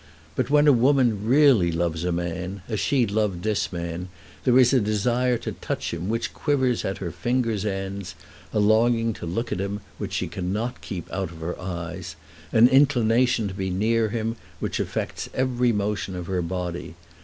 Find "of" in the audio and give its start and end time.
11.31-11.37, 16.15-16.25